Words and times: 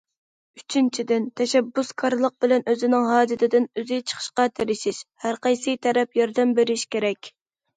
ئۈچىنچىدىن، 0.59 1.27
تەشەببۇسكارلىق 1.41 2.33
بىلەن 2.45 2.65
ئۆزىنىڭ 2.73 3.05
ھاجىتىدىن 3.09 3.67
ئۆزى 3.83 4.01
چىقىشقا 4.13 4.49
تىرىشىش، 4.61 5.03
ھەر 5.27 5.39
قايسى 5.45 5.77
تەرەپ 5.85 6.19
ياردەم 6.23 6.57
بېرىش 6.63 6.89
كېرەك. 6.97 7.33